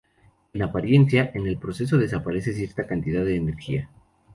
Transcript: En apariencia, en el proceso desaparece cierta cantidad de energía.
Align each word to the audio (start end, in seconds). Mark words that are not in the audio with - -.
En 0.53 0.63
apariencia, 0.63 1.29
en 1.35 1.45
el 1.45 1.59
proceso 1.59 1.95
desaparece 1.99 2.53
cierta 2.53 2.87
cantidad 2.87 3.23
de 3.23 3.35
energía. 3.35 3.87